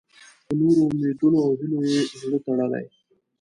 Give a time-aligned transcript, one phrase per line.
[0.45, 2.85] په نورو امیدونو او هیلو یې زړه تړلی.